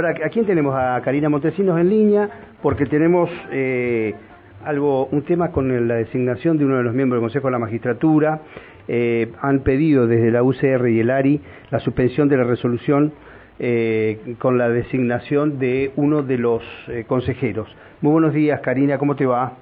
Ahora, 0.00 0.14
¿a 0.24 0.30
quién 0.30 0.46
tenemos? 0.46 0.74
A 0.74 0.98
Karina 1.04 1.28
Montesinos 1.28 1.78
en 1.78 1.90
línea, 1.90 2.26
porque 2.62 2.86
tenemos 2.86 3.28
eh, 3.52 4.14
algo, 4.64 5.04
un 5.12 5.26
tema 5.26 5.52
con 5.52 5.86
la 5.86 5.96
designación 5.96 6.56
de 6.56 6.64
uno 6.64 6.78
de 6.78 6.84
los 6.84 6.94
miembros 6.94 7.18
del 7.18 7.24
Consejo 7.26 7.48
de 7.48 7.52
la 7.52 7.58
Magistratura. 7.58 8.40
Eh, 8.88 9.30
han 9.42 9.60
pedido 9.60 10.06
desde 10.06 10.30
la 10.30 10.42
UCR 10.42 10.88
y 10.88 11.00
el 11.00 11.10
ARI 11.10 11.42
la 11.70 11.80
suspensión 11.80 12.30
de 12.30 12.38
la 12.38 12.44
resolución 12.44 13.12
eh, 13.58 14.36
con 14.38 14.56
la 14.56 14.70
designación 14.70 15.58
de 15.58 15.92
uno 15.96 16.22
de 16.22 16.38
los 16.38 16.62
consejeros. 17.06 17.68
Muy 18.00 18.12
buenos 18.12 18.32
días, 18.32 18.58
Karina, 18.62 18.96
¿cómo 18.96 19.16
te 19.16 19.26
va? 19.26 19.52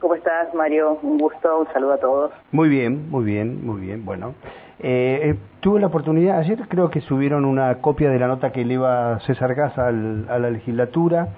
¿Cómo 0.00 0.14
estás, 0.14 0.54
Mario? 0.54 0.98
Un 1.02 1.18
gusto, 1.18 1.58
un 1.58 1.66
saludo 1.72 1.94
a 1.94 1.98
todos. 1.98 2.30
Muy 2.52 2.68
bien, 2.68 3.10
muy 3.10 3.24
bien, 3.24 3.66
muy 3.66 3.80
bien. 3.80 4.04
Bueno, 4.04 4.34
eh, 4.78 5.20
eh, 5.24 5.34
tuve 5.58 5.80
la 5.80 5.88
oportunidad, 5.88 6.38
ayer 6.38 6.68
creo 6.68 6.88
que 6.88 7.00
subieron 7.00 7.44
una 7.44 7.80
copia 7.80 8.08
de 8.10 8.18
la 8.20 8.28
nota 8.28 8.52
que 8.52 8.62
eleva 8.62 9.18
César 9.26 9.56
Gas 9.56 9.76
a 9.76 9.90
la 9.90 10.50
legislatura, 10.50 11.28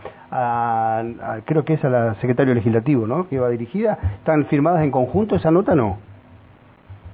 creo 1.46 1.65
que 1.65 1.74
es 1.74 1.84
a 1.84 1.88
la 1.88 2.15
secretario 2.16 2.54
legislativo, 2.54 3.06
¿no? 3.06 3.28
Que 3.28 3.41
va 3.41 3.48
dirigida. 3.48 3.98
¿Están 4.18 4.45
firmadas 4.46 4.82
en 4.84 4.90
conjunto 4.90 5.37
esa 5.37 5.51
nota, 5.51 5.74
no? 5.74 5.98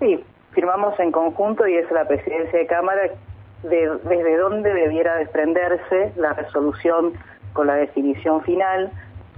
Sí, 0.01 0.24
firmamos 0.51 0.98
en 0.98 1.12
conjunto 1.12 1.68
y 1.68 1.76
es 1.76 1.88
la 1.92 2.09
presidencia 2.09 2.59
de 2.59 2.66
Cámara 2.66 3.02
de, 3.62 3.90
desde 4.04 4.37
donde 4.37 4.74
debiera 4.74 5.15
desprenderse 5.16 6.12
la 6.16 6.32
resolución 6.32 7.12
con 7.52 7.68
la 7.68 7.76
definición 7.76 8.42
final 8.42 8.90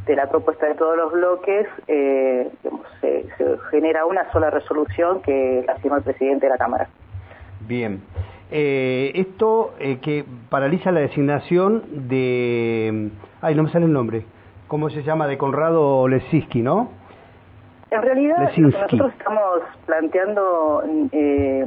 de 0.09 0.17
la 0.17 0.29
propuesta 0.29 0.67
de 0.67 0.75
todos 0.75 0.97
los 0.97 1.13
bloques, 1.13 1.69
eh, 1.87 2.51
se, 3.01 3.27
genera 3.71 4.07
una 4.07 4.31
sola 4.33 4.51
resolución 4.51 5.21
que 5.23 5.63
la 5.67 5.77
firma 5.77 5.99
el 5.99 6.03
presidente 6.03 6.47
de 6.47 6.51
la 6.51 6.59
Cámara. 6.59 6.89
Bien. 7.61 8.01
Eh, 8.51 9.13
esto 9.15 9.75
eh, 9.79 9.99
que 10.01 10.25
paraliza 10.49 10.91
la 10.91 11.01
designación 11.01 12.09
de... 12.09 13.11
Ay, 13.43 13.55
no 13.55 13.65
me 13.65 13.71
sale 13.71 13.85
el 13.85 13.93
nombre. 13.93 14.25
¿Cómo 14.67 14.89
se 14.89 15.03
llama? 15.03 15.27
De 15.27 15.37
Conrado 15.37 16.09
Lesinski, 16.09 16.63
¿no? 16.63 16.91
En 17.91 18.03
realidad, 18.03 18.37
lo 18.39 18.51
que 18.51 18.61
nosotros 18.61 19.13
estamos 19.19 19.61
planteando, 19.85 20.83
eh, 21.13 21.67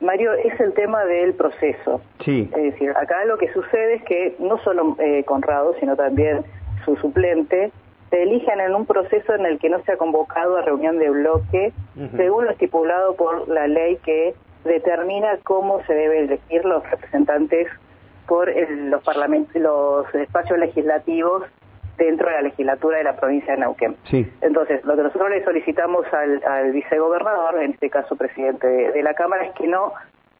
Mario, 0.00 0.32
es 0.34 0.58
el 0.60 0.74
tema 0.74 1.04
del 1.04 1.34
proceso. 1.34 2.02
Sí. 2.20 2.50
Es 2.54 2.62
decir, 2.72 2.90
acá 2.90 3.24
lo 3.24 3.38
que 3.38 3.50
sucede 3.52 3.94
es 3.94 4.02
que 4.04 4.36
no 4.38 4.58
solo 4.58 4.96
Conrado, 5.26 5.74
sino 5.80 5.96
también 5.96 6.44
su 6.86 6.96
suplente, 6.96 7.70
se 8.08 8.22
eligen 8.22 8.60
en 8.60 8.74
un 8.74 8.86
proceso 8.86 9.34
en 9.34 9.44
el 9.44 9.58
que 9.58 9.68
no 9.68 9.82
se 9.82 9.92
ha 9.92 9.96
convocado 9.96 10.56
a 10.56 10.62
reunión 10.62 10.98
de 10.98 11.10
bloque, 11.10 11.72
según 12.16 12.46
lo 12.46 12.52
estipulado 12.52 13.16
por 13.16 13.48
la 13.48 13.66
ley 13.66 13.98
que 14.04 14.34
determina 14.64 15.38
cómo 15.42 15.82
se 15.84 15.94
deben 15.94 16.24
elegir 16.24 16.64
los 16.64 16.88
representantes 16.88 17.68
por 18.26 18.48
los 18.48 19.02
parlamentos, 19.02 19.54
los 19.56 20.12
espacios 20.14 20.58
legislativos 20.58 21.42
dentro 21.98 22.28
de 22.28 22.34
la 22.34 22.42
legislatura 22.42 22.98
de 22.98 23.04
la 23.04 23.16
provincia 23.16 23.54
de 23.54 23.60
Neuquén. 23.60 23.96
Sí. 24.10 24.30
Entonces, 24.40 24.84
lo 24.84 24.96
que 24.96 25.02
nosotros 25.02 25.30
le 25.30 25.44
solicitamos 25.44 26.06
al, 26.12 26.72
vicegobernador, 26.72 27.62
en 27.62 27.72
este 27.72 27.90
caso 27.90 28.16
presidente 28.16 28.66
de, 28.66 29.02
la 29.02 29.14
Cámara, 29.14 29.46
es 29.46 29.54
que 29.54 29.66
no, 29.66 29.92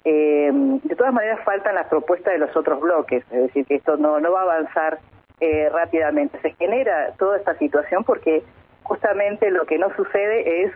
eh, 0.05 0.50
de 0.53 0.97
todas 0.97 1.12
maneras 1.12 1.41
faltan 1.44 1.75
las 1.75 1.86
propuestas 1.86 2.33
de 2.33 2.38
los 2.38 2.55
otros 2.56 2.81
bloques, 2.81 3.25
es 3.31 3.42
decir, 3.42 3.64
que 3.66 3.77
esto 3.77 3.97
no, 3.97 4.20
no 4.20 4.31
va 4.33 4.41
a 4.41 4.42
avanzar 4.42 4.98
eh, 5.41 5.69
rápidamente. 5.70 6.41
Se 6.41 6.53
genera 6.55 7.12
toda 7.19 7.37
esta 7.37 7.56
situación 7.59 8.05
porque 8.05 8.42
justamente 8.83 9.51
lo 9.51 9.67
que 9.67 9.78
no 9.78 9.95
sucede 9.97 10.65
es 10.65 10.73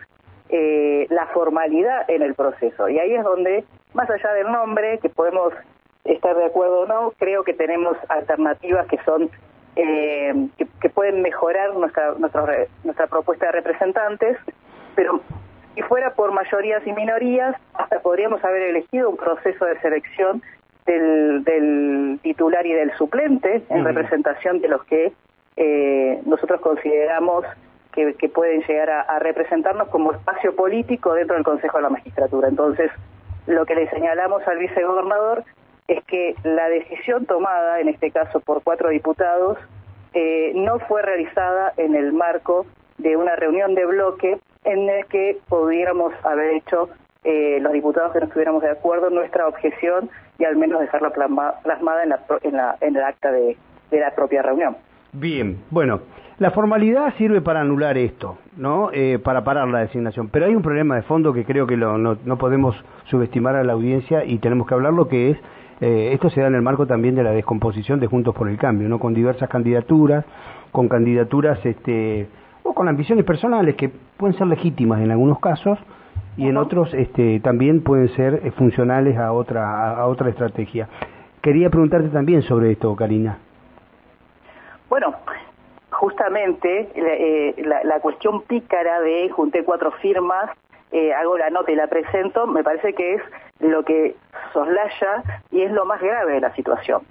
eh, 0.49 1.07
la 1.09 1.27
formalidad 1.27 2.09
en 2.09 2.21
el 2.21 2.35
proceso. 2.35 2.89
Y 2.89 2.99
ahí 2.99 3.13
es 3.13 3.23
donde, 3.23 3.63
más 3.93 4.09
allá 4.09 4.33
del 4.33 4.51
nombre, 4.51 4.99
que 4.99 5.09
podemos 5.09 5.53
estar 6.03 6.35
de 6.35 6.45
acuerdo 6.45 6.81
o 6.81 6.85
no, 6.85 7.13
creo 7.17 7.43
que 7.43 7.53
tenemos 7.53 7.95
alternativas 8.09 8.87
que 8.87 8.97
son 9.05 9.29
eh, 9.75 10.49
que, 10.57 10.89
pueden 10.89 11.21
mejorar 11.21 11.73
nuestra, 11.73 12.13
nuestra, 12.15 12.45
nuestra 12.83 13.07
propuesta 13.07 13.45
de 13.45 13.51
representantes, 13.53 14.37
pero 14.95 15.21
si 15.73 15.81
fuera 15.83 16.13
por 16.13 16.33
mayorías 16.33 16.85
y 16.85 16.91
minorías, 16.91 17.55
hasta 17.73 17.99
podríamos 18.01 18.43
haber 18.43 18.63
elegido 18.63 19.09
un 19.09 19.17
proceso 19.17 19.63
de 19.65 19.79
selección 19.79 20.41
del, 20.99 22.19
titular 22.21 22.65
y 22.65 22.73
del 22.73 22.91
suplente 22.97 23.63
en 23.69 23.83
representación 23.83 24.59
de 24.61 24.67
los 24.67 24.83
que 24.85 25.13
eh, 25.57 26.21
nosotros 26.25 26.61
consideramos 26.61 27.45
que, 27.91 28.29
pueden 28.29 28.61
llegar 28.63 28.89
a, 28.89 29.19
representarnos 29.19 29.89
como 29.89 30.13
espacio 30.13 30.55
político 30.55 31.13
dentro 31.13 31.35
del 31.35 31.43
Consejo 31.43 31.77
de 31.77 31.83
la 31.83 31.89
Magistratura. 31.89 32.47
Entonces, 32.47 32.89
lo 33.47 33.65
que 33.65 33.75
le 33.75 33.89
señalamos 33.89 34.47
al 34.47 34.57
vicegobernador 34.59 35.43
es 35.87 36.03
que 36.05 36.35
la 36.43 36.69
decisión 36.69 37.25
tomada, 37.25 37.81
en 37.81 37.89
este 37.89 38.11
caso 38.11 38.39
por 38.39 38.63
cuatro 38.63 38.89
diputados, 38.89 39.57
eh, 40.13 40.53
no 40.55 40.79
fue 40.79 41.01
realizada 41.01 41.73
en 41.77 41.95
el 41.95 42.13
marco 42.13 42.65
de 42.97 43.17
una 43.17 43.35
reunión 43.35 43.75
de 43.75 43.85
bloque 43.85 44.39
en 44.63 44.89
el 44.89 45.05
que 45.07 45.39
pudiéramos 45.49 46.13
haber 46.23 46.55
hecho 46.55 46.89
eh, 47.23 47.59
los 47.61 47.71
diputados 47.71 48.11
que 48.13 48.19
no 48.19 48.25
estuviéramos 48.25 48.63
de 48.63 48.71
acuerdo 48.71 49.11
nuestra 49.11 49.47
objeción 49.47 50.09
y 50.39 50.45
al 50.45 50.55
menos 50.55 50.79
dejarla 50.79 51.11
plasmada 51.11 52.03
en, 52.03 52.09
la, 52.09 52.19
en, 52.41 52.55
la, 52.55 52.77
en 52.81 52.95
el 52.95 53.03
acta 53.03 53.31
de, 53.31 53.57
la 53.91 54.15
propia 54.15 54.41
reunión. 54.41 54.75
Bien, 55.13 55.59
bueno, 55.69 55.99
la 56.39 56.49
formalidad 56.49 57.13
sirve 57.17 57.41
para 57.41 57.61
anular 57.61 57.97
esto, 57.97 58.37
¿no? 58.57 58.89
Eh, 58.91 59.19
para 59.23 59.43
parar 59.43 59.67
la 59.67 59.81
designación. 59.81 60.29
Pero 60.29 60.47
hay 60.47 60.55
un 60.55 60.63
problema 60.63 60.95
de 60.95 61.03
fondo 61.03 61.31
que 61.33 61.45
creo 61.45 61.67
que 61.67 61.77
no, 61.77 62.37
podemos 62.39 62.75
subestimar 63.05 63.55
a 63.55 63.63
la 63.63 63.73
audiencia 63.73 64.25
y 64.25 64.39
tenemos 64.39 64.65
que 64.65 64.73
hablarlo, 64.73 65.07
que 65.07 65.31
es, 65.31 65.37
eh, 65.81 66.13
esto 66.13 66.29
se 66.31 66.41
da 66.41 66.47
en 66.47 66.55
el 66.55 66.63
marco 66.63 66.87
también 66.87 67.13
de 67.13 67.23
la 67.23 67.31
descomposición 67.31 67.99
de 67.99 68.07
Juntos 68.07 68.33
por 68.33 68.49
el 68.49 68.57
Cambio, 68.57 68.89
¿no? 68.89 68.97
Con 68.97 69.13
diversas 69.13 69.47
candidaturas, 69.47 70.25
con 70.71 70.87
candidaturas, 70.87 71.63
este, 71.65 72.27
o 72.63 72.73
con 72.73 72.87
ambiciones 72.87 73.25
personales 73.25 73.75
que 73.75 73.91
pueden 74.17 74.35
ser 74.37 74.47
legítimas 74.47 75.01
en 75.01 75.11
algunos 75.11 75.39
casos, 75.39 75.77
y 76.37 76.47
en 76.47 76.57
otros 76.57 76.93
este, 76.93 77.39
también 77.41 77.83
pueden 77.83 78.09
ser 78.15 78.41
eh, 78.43 78.51
funcionales 78.51 79.17
a 79.17 79.31
otra, 79.33 79.97
a 79.97 80.07
otra 80.07 80.29
estrategia. 80.29 80.87
Quería 81.41 81.69
preguntarte 81.69 82.09
también 82.09 82.41
sobre 82.43 82.71
esto, 82.71 82.95
Karina. 82.95 83.37
Bueno, 84.89 85.15
justamente 85.89 86.89
eh, 86.95 87.55
la, 87.65 87.99
cuestión 87.99 88.43
pícara 88.43 89.01
de 89.01 89.29
junté 89.29 89.63
cuatro 89.63 89.91
firmas, 89.93 90.49
eh, 90.91 91.13
hago 91.13 91.37
la 91.37 91.49
nota 91.49 91.71
y 91.71 91.75
la 91.75 91.87
presento, 91.87 92.47
me 92.47 92.63
parece 92.63 92.93
que 92.93 93.15
es 93.15 93.21
lo 93.59 93.83
que 93.83 94.15
soslaya 94.53 95.23
y 95.51 95.61
es 95.61 95.71
lo 95.71 95.85
más 95.85 96.01
grave 96.01 96.33
de 96.33 96.41
la 96.41 96.53
situación. 96.55 97.01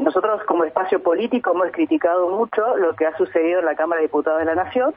nosotros 0.00 0.42
como 0.44 0.64
espacio 0.64 1.02
político 1.02 1.52
hemos 1.52 1.70
criticado 1.72 2.30
mucho 2.30 2.76
lo 2.76 2.94
que 2.94 3.06
ha 3.06 3.16
sucedido 3.16 3.60
en 3.60 3.66
la 3.66 3.74
Cámara 3.74 4.00
de 4.00 4.06
Diputados 4.06 4.40
de 4.40 4.46
la 4.46 4.54
Nación, 4.54 4.94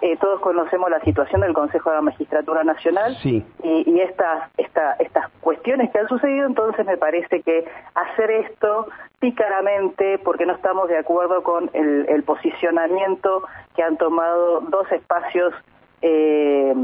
eh, 0.00 0.16
todos 0.18 0.40
conocemos 0.40 0.90
la 0.90 1.00
situación 1.00 1.40
del 1.40 1.54
Consejo 1.54 1.90
de 1.90 1.96
la 1.96 2.02
Magistratura 2.02 2.64
Nacional 2.64 3.16
y, 3.22 3.44
y 3.62 4.00
estas, 4.00 4.50
estas 4.58 5.30
cuestiones 5.40 5.90
que 5.90 5.98
han 5.98 6.08
sucedido, 6.08 6.46
entonces 6.46 6.84
me 6.84 6.96
parece 6.96 7.42
que 7.42 7.64
hacer 7.94 8.30
esto 8.30 8.88
pícaramente, 9.20 10.18
porque 10.18 10.46
no 10.46 10.54
estamos 10.54 10.88
de 10.88 10.98
acuerdo 10.98 11.42
con 11.42 11.70
el, 11.72 12.22
posicionamiento 12.24 13.42
que 13.74 13.82
han 13.82 13.96
tomado 13.96 14.60
dos 14.62 14.90
espacios 14.92 15.54
eh, 16.02 16.74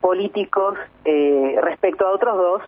políticos 0.00 0.76
eh, 1.04 1.58
respecto 1.62 2.06
a 2.06 2.12
otros 2.12 2.36
dos 2.36 2.62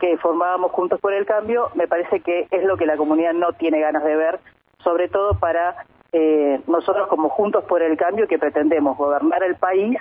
que 0.00 0.16
formábamos 0.18 0.72
juntos 0.72 1.00
por 1.00 1.12
el 1.12 1.24
cambio, 1.26 1.70
me 1.74 1.86
parece 1.86 2.20
que 2.20 2.48
es 2.50 2.64
lo 2.64 2.76
que 2.76 2.86
la 2.86 2.96
comunidad 2.96 3.32
no 3.32 3.52
tiene 3.52 3.80
ganas 3.80 4.02
de 4.02 4.16
ver, 4.16 4.40
sobre 4.82 5.08
todo 5.08 5.38
para 5.38 5.76
eh, 6.16 6.60
nosotros 6.68 7.08
como 7.08 7.28
Juntos 7.28 7.64
por 7.64 7.82
el 7.82 7.96
Cambio 7.96 8.28
que 8.28 8.38
pretendemos 8.38 8.96
gobernar 8.96 9.42
el 9.42 9.56
país 9.56 9.98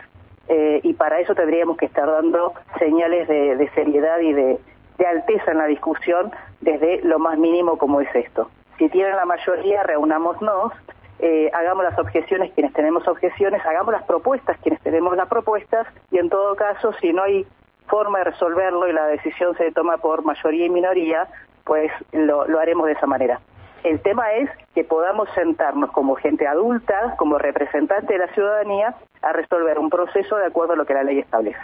eh, 0.47 0.79
y 0.83 0.93
para 0.93 1.19
eso 1.19 1.33
tendríamos 1.33 1.75
que 1.75 1.87
estar 1.87 2.05
dando 2.05 2.53
señales 2.77 3.27
de, 3.27 3.67
seriedad 3.73 4.19
y 4.19 4.31
de, 4.31 4.59
alteza 5.07 5.51
en 5.51 5.57
la 5.57 5.65
discusión 5.65 6.31
desde 6.61 7.01
lo 7.01 7.17
más 7.17 7.39
mínimo 7.39 7.79
como 7.79 7.99
es 7.99 8.13
esto. 8.13 8.51
Si 8.77 8.89
tienen 8.89 9.15
la 9.15 9.25
mayoría, 9.25 9.81
reunámonos, 9.81 10.71
eh, 11.17 11.49
hagamos 11.51 11.83
las 11.83 11.97
objeciones 11.97 12.51
quienes 12.53 12.73
tenemos 12.73 13.07
objeciones, 13.07 13.65
hagamos 13.65 13.91
las 13.91 14.03
propuestas 14.03 14.59
quienes 14.61 14.81
tenemos 14.81 15.17
las 15.17 15.27
propuestas 15.27 15.87
y 16.11 16.19
en 16.19 16.29
todo 16.29 16.55
caso, 16.55 16.93
si 17.01 17.11
no 17.11 17.23
hay 17.23 17.47
forma 17.87 18.19
de 18.19 18.25
resolverlo 18.25 18.87
y 18.87 18.93
la 18.93 19.07
decisión 19.07 19.57
se 19.57 19.71
toma 19.71 19.97
por 19.97 20.23
mayoría 20.23 20.67
y 20.67 20.69
minoría, 20.69 21.27
pues 21.63 21.91
lo 22.11 22.59
haremos 22.59 22.85
de 22.85 22.91
esa 22.91 23.07
manera. 23.07 23.39
El 23.83 23.99
tema 24.01 24.31
es 24.33 24.49
que 24.73 24.83
podamos 24.85 25.27
sentarnos 25.35 25.91
como 25.91 26.15
gente 26.15 26.47
adulta, 26.47 27.15
como 27.17 27.37
representante 27.37 28.13
de 28.13 28.19
la 28.19 28.27
ciudadanía, 28.33 28.95
a 29.21 29.33
resolver 29.33 29.77
un 29.77 29.89
proceso 29.89 30.37
de 30.37 30.45
acuerdo 30.45 30.73
a 30.73 30.75
lo 30.77 30.85
que 30.85 30.93
la 30.93 31.03
ley 31.03 31.19
establece. 31.19 31.59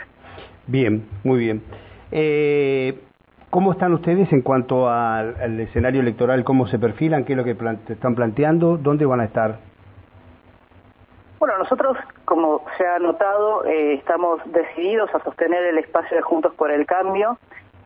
Bien, 0.67 1.07
muy 1.23 1.39
bien. 1.39 1.63
Eh, 2.11 2.99
¿Cómo 3.49 3.71
están 3.71 3.93
ustedes 3.93 4.31
en 4.31 4.41
cuanto 4.41 4.89
al, 4.89 5.59
escenario 5.59 6.01
electoral? 6.01 6.43
¿Cómo 6.43 6.67
se 6.67 6.77
perfilan? 6.77 7.25
¿Qué 7.25 7.33
es 7.33 7.37
lo 7.37 7.43
que 7.43 7.57
están 7.89 8.15
planteando? 8.15 8.77
¿Dónde 8.77 9.05
van 9.05 9.21
a 9.21 9.25
estar? 9.25 9.57
Bueno, 11.39 11.57
nosotros, 11.57 11.97
como 12.25 12.63
se 12.77 12.85
ha 12.85 12.99
notado, 12.99 13.65
eh, 13.65 13.93
estamos 13.93 14.39
decididos 14.51 15.09
a 15.15 15.23
sostener 15.23 15.63
el 15.63 15.77
espacio 15.77 16.17
de 16.17 16.21
Juntos 16.21 16.53
por 16.55 16.69
el 16.69 16.85
Cambio, 16.85 17.39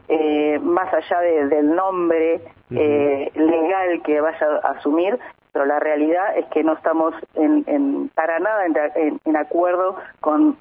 eh, 0.07 0.59
más 0.59 0.94
allá 0.94 1.19
del 1.19 1.75
nombre 1.75 2.41
legal 2.69 3.73
mal 3.73 4.01
que 4.03 4.21
vaya 4.21 4.47
a 4.63 4.71
asumir, 4.71 5.19
pero 5.51 5.65
la 5.65 5.79
realidad 5.79 6.38
es 6.38 6.45
que 6.47 6.63
no 6.63 6.73
estamos 6.73 7.13
en, 7.35 8.09
para 8.15 8.39
nada 8.39 8.65
en, 8.65 9.38
acuerdo 9.38 9.97
con 10.19 10.57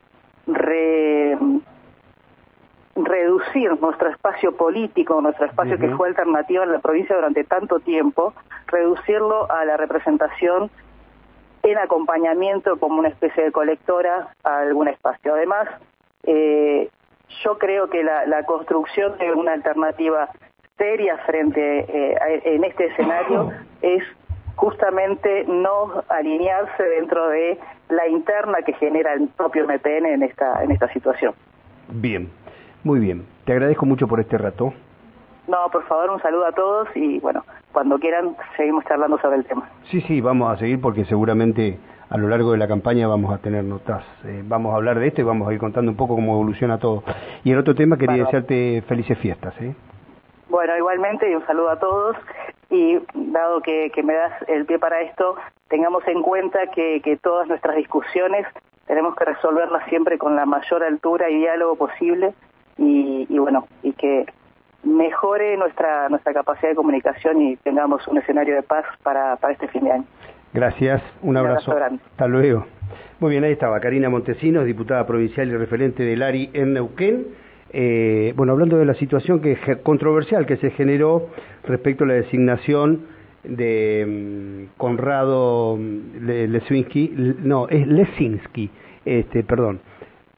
reducir 2.94 3.80
nuestro 3.80 4.10
espacio 4.10 4.54
político, 4.54 5.20
nuestro 5.20 5.46
espacio 5.46 5.78
que 5.78 5.88
fue 5.96 6.08
alternativa 6.08 6.64
en 6.64 6.72
la 6.72 6.80
provincia 6.80 7.16
durante 7.16 7.44
tanto 7.44 7.80
tiempo, 7.80 8.34
reducirlo 8.66 9.50
a 9.50 9.64
la 9.64 9.78
representación 9.78 10.70
en 11.62 11.78
acompañamiento 11.78 12.76
como 12.78 12.98
una 12.98 13.08
especie 13.08 13.44
de 13.44 13.52
colectora 13.52 14.34
a 14.44 14.58
algún 14.58 14.88
espacio. 14.88 15.34
Además, 15.34 15.68
eh, 16.24 16.90
yo 17.44 17.58
creo 17.58 17.88
que 17.88 18.02
la, 18.02 18.42
construcción 18.44 19.16
de 19.18 19.32
una 19.32 19.52
alternativa 19.52 20.28
seria 20.76 21.18
frente 21.18 21.60
eh, 21.88 22.42
en 22.44 22.64
este 22.64 22.86
escenario 22.86 23.50
es 23.82 24.02
justamente 24.56 25.44
no 25.46 26.02
alinearse 26.08 26.82
dentro 26.82 27.28
de 27.28 27.58
la 27.88 28.08
interna 28.08 28.58
que 28.64 28.72
genera 28.74 29.14
el 29.14 29.28
propio 29.28 29.66
MPN 29.66 30.06
en 30.06 30.22
esta 30.22 30.62
en 30.62 30.70
esta 30.70 30.88
situación. 30.92 31.34
Bien, 31.88 32.30
muy 32.84 33.00
bien. 33.00 33.24
Te 33.44 33.52
agradezco 33.52 33.86
mucho 33.86 34.06
por 34.06 34.20
este 34.20 34.38
rato. 34.38 34.72
No, 35.48 35.58
por 35.72 35.84
favor, 35.86 36.10
un 36.10 36.22
saludo 36.22 36.46
a 36.46 36.52
todos 36.52 36.88
y 36.94 37.18
bueno, 37.20 37.44
cuando 37.72 37.98
quieran 37.98 38.36
seguimos 38.56 38.84
charlando 38.84 39.18
sobre 39.18 39.36
el 39.36 39.44
tema. 39.44 39.68
Sí, 39.90 40.00
sí, 40.02 40.20
vamos 40.20 40.52
a 40.52 40.56
seguir 40.58 40.80
porque 40.80 41.04
seguramente 41.04 41.78
a 42.12 42.18
lo 42.18 42.28
largo 42.28 42.52
de 42.52 42.58
la 42.58 42.68
campaña 42.68 43.08
vamos 43.08 43.32
a 43.32 43.38
tener 43.38 43.64
notas, 43.64 44.04
eh, 44.24 44.42
vamos 44.44 44.74
a 44.74 44.76
hablar 44.76 44.98
de 44.98 45.06
esto 45.08 45.22
y 45.22 45.24
vamos 45.24 45.48
a 45.48 45.52
ir 45.54 45.58
contando 45.58 45.90
un 45.90 45.96
poco 45.96 46.14
cómo 46.14 46.34
evoluciona 46.34 46.78
todo. 46.78 47.02
Y 47.42 47.52
el 47.52 47.58
otro 47.58 47.74
tema 47.74 47.96
quería 47.96 48.24
desearte 48.24 48.82
felices 48.86 49.16
fiestas. 49.18 49.54
¿eh? 49.62 49.74
Bueno, 50.50 50.76
igualmente 50.76 51.30
y 51.30 51.34
un 51.34 51.46
saludo 51.46 51.70
a 51.70 51.78
todos 51.78 52.16
y 52.68 52.98
dado 53.14 53.62
que, 53.62 53.90
me 54.04 54.12
das 54.12 54.32
el 54.46 54.66
pie 54.66 54.78
para 54.78 55.00
esto, 55.00 55.36
tengamos 55.68 56.06
en 56.06 56.20
cuenta 56.20 56.66
que, 56.66 57.18
todas 57.22 57.48
nuestras 57.48 57.76
discusiones 57.76 58.46
tenemos 58.86 59.16
que 59.16 59.24
resolverlas 59.24 59.88
siempre 59.88 60.18
con 60.18 60.36
la 60.36 60.44
mayor 60.44 60.84
altura 60.84 61.30
y 61.30 61.38
diálogo 61.38 61.76
posible 61.76 62.34
y, 62.76 63.26
y 63.30 63.38
bueno, 63.38 63.66
y 63.82 63.92
que 63.94 64.26
mejore 64.82 65.56
nuestra 65.56 66.10
nuestra 66.10 66.34
capacidad 66.34 66.70
de 66.70 66.74
comunicación 66.74 67.40
y 67.40 67.56
tengamos 67.56 68.06
un 68.06 68.18
escenario 68.18 68.54
de 68.54 68.62
paz 68.62 68.84
para, 69.02 69.36
para 69.36 69.54
este 69.54 69.68
fin 69.68 69.84
de 69.84 69.92
año. 69.92 70.04
Gracias, 70.54 71.02
un 71.22 71.36
abrazo. 71.36 71.72
Hasta 71.72 72.26
luego. 72.26 72.66
Muy 73.20 73.30
bien, 73.30 73.44
ahí 73.44 73.52
estaba 73.52 73.80
Karina 73.80 74.10
Montesinos, 74.10 74.66
diputada 74.66 75.06
provincial 75.06 75.48
y 75.48 75.56
referente 75.56 76.02
del 76.02 76.22
ARI 76.22 76.50
en 76.52 76.74
Neuquén. 76.74 77.26
Eh, 77.72 78.34
bueno, 78.36 78.52
hablando 78.52 78.76
de 78.76 78.84
la 78.84 78.94
situación 78.94 79.40
que 79.40 79.56
controversial 79.82 80.44
que 80.44 80.56
se 80.58 80.70
generó 80.72 81.28
respecto 81.64 82.04
a 82.04 82.08
la 82.08 82.14
designación 82.14 83.06
de 83.44 84.66
mm, 84.68 84.76
Conrado 84.76 85.76
mm, 85.78 86.26
Lesinski, 86.26 87.14
no, 87.42 87.68
es 87.68 87.86
Lesinski, 87.86 88.70
este, 89.06 89.42
perdón, 89.44 89.80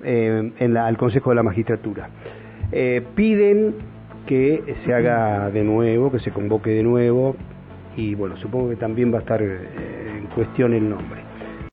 eh, 0.04 0.52
en 0.58 0.74
la, 0.74 0.86
al 0.86 0.96
Consejo 0.96 1.30
de 1.30 1.36
la 1.36 1.42
Magistratura. 1.42 2.08
Eh, 2.70 3.02
piden 3.16 3.74
que 4.26 4.62
se 4.84 4.94
haga 4.94 5.50
de 5.50 5.64
nuevo, 5.64 6.12
que 6.12 6.20
se 6.20 6.30
convoque 6.30 6.70
de 6.70 6.82
nuevo, 6.82 7.36
y 7.96 8.14
bueno, 8.14 8.36
supongo 8.36 8.70
que 8.70 8.76
también 8.76 9.12
va 9.12 9.18
a 9.18 9.20
estar 9.20 9.42
en 9.42 10.26
cuestión 10.34 10.74
el 10.74 10.88
nombre. 10.88 11.23